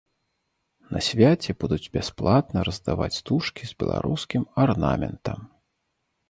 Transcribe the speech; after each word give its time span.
На 0.93 1.01
свяце 1.07 1.51
будуць 1.63 1.91
бясплатна 1.97 2.59
раздаваць 2.69 3.11
стужкі 3.19 3.63
з 3.73 3.79
беларускім 3.85 4.43
арнаментам. 4.65 5.39